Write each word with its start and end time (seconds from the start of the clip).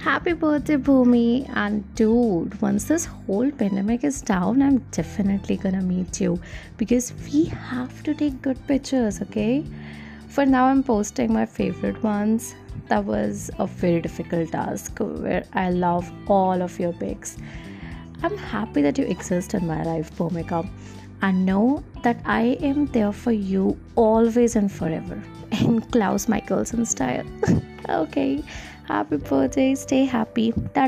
Happy 0.00 0.32
birthday, 0.32 0.76
Bhumi. 0.76 1.50
And 1.56 1.82
dude, 1.96 2.60
once 2.62 2.84
this 2.84 3.04
whole 3.04 3.50
pandemic 3.50 4.04
is 4.04 4.22
down, 4.22 4.62
I'm 4.62 4.78
definitely 4.92 5.56
gonna 5.56 5.82
meet 5.82 6.20
you 6.20 6.40
because 6.76 7.12
we 7.24 7.46
have 7.46 8.02
to 8.04 8.14
take 8.14 8.40
good 8.40 8.64
pictures, 8.68 9.20
okay? 9.22 9.64
For 10.28 10.46
now, 10.46 10.66
I'm 10.66 10.84
posting 10.84 11.32
my 11.32 11.46
favorite 11.46 12.00
ones. 12.02 12.54
That 12.88 13.04
was 13.04 13.50
a 13.58 13.66
very 13.66 14.00
difficult 14.00 14.52
task 14.52 14.98
where 14.98 15.44
I 15.52 15.70
love 15.70 16.10
all 16.28 16.62
of 16.62 16.78
your 16.78 16.92
pics. 16.92 17.36
I'm 18.22 18.36
happy 18.36 18.82
that 18.82 18.98
you 18.98 19.04
exist 19.04 19.54
in 19.54 19.66
my 19.66 19.82
life, 19.82 20.14
Bhumika. 20.16 20.68
And 21.22 21.44
know 21.44 21.82
that 22.04 22.20
I 22.24 22.56
am 22.62 22.86
there 22.86 23.10
for 23.12 23.32
you 23.32 23.76
always 23.96 24.54
and 24.54 24.70
forever 24.70 25.20
in 25.50 25.80
Klaus 25.80 26.26
Mikaelson 26.26 26.86
style. 26.86 27.26
okay, 27.88 28.44
happy 28.88 29.18
birthday, 29.18 29.74
stay 29.74 30.04
happy. 30.04 30.52
Ta 30.74 30.86